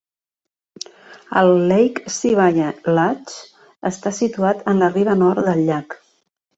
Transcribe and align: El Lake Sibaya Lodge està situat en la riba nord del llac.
El 1.41 1.49
Lake 1.73 2.15
Sibaya 2.17 2.71
Lodge 2.89 3.71
està 3.93 4.17
situat 4.25 4.69
en 4.75 4.85
la 4.85 4.93
riba 4.99 5.19
nord 5.25 5.49
del 5.51 5.67
llac. 5.73 6.01